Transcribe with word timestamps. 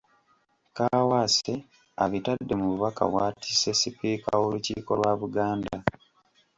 Kaawaase 0.75 1.53
abitadde 2.03 2.53
mu 2.59 2.65
bubaka 2.71 3.03
bw’atisse 3.11 3.69
Sipiika 3.79 4.29
w’Olukiiko 4.41 4.91
lwa 4.99 5.11
Buganda. 5.21 5.75